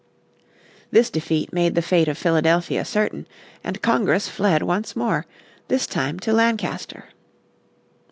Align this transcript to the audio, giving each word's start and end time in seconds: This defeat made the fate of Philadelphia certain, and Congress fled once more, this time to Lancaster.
This 0.89 1.11
defeat 1.11 1.53
made 1.53 1.75
the 1.75 1.81
fate 1.83 2.07
of 2.07 2.17
Philadelphia 2.17 2.83
certain, 2.83 3.27
and 3.63 3.83
Congress 3.83 4.27
fled 4.27 4.63
once 4.63 4.95
more, 4.95 5.27
this 5.67 5.85
time 5.85 6.17
to 6.21 6.33
Lancaster. 6.33 7.09